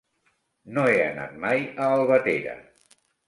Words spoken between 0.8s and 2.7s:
he anat mai a Albatera.